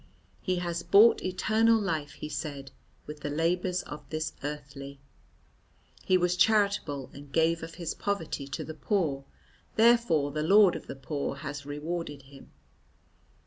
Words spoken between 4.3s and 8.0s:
earthly. He was charitable and gave of his